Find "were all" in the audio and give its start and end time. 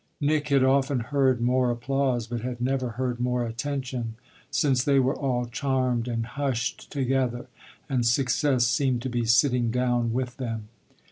4.99-5.45